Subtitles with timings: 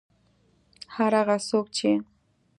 [0.95, 1.91] هر هغه څوک چې